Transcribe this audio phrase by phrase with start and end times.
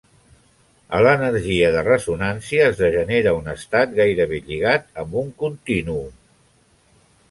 [0.99, 6.23] A l'energia de ressonància es degenera un estat gairebé lligat amb un contínuum.